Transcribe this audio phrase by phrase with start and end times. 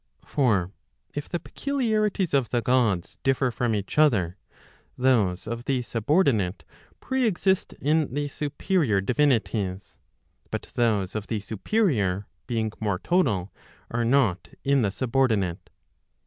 [0.25, 0.71] For
[1.13, 4.35] if the peculiarities of the Gods differ from each other,
[4.97, 6.63] those of the subordinate
[6.99, 9.99] preexist in the superior divinities;
[10.49, 13.53] but those of the superior being more total,
[13.91, 15.69] are not in the subordinate.